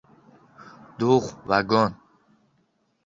Duh 0.99 1.27
vagon. 1.49 1.91